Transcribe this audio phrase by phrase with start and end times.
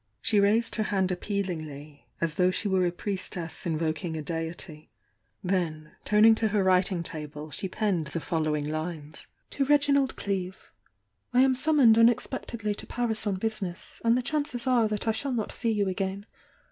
[0.19, 4.89] She raised her hand appealingly, as though she were a priestess invoking a deity,—
[5.53, 10.71] then, turning to her writing table, she penned the following lines: "To Reginald Cleeve.
[11.35, 15.33] "I am sunamoned unexpectedly to Paris on business,— and the chances are that I shall
[15.33, 16.25] not see you again.